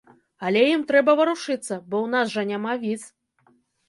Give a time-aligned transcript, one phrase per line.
[0.47, 3.05] Але ім трэба варушыцца, бо ў нас жа няма віз.